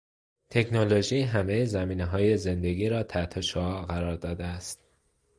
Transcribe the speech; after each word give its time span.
تکنولوژی 0.49 1.21
همهی 1.21 1.65
زمینههای 1.65 2.37
زندگی 2.37 2.89
را 2.89 3.03
تحتالشعاع 3.03 3.85
قرار 3.85 4.15
داده 4.15 4.45
است. 4.45 4.79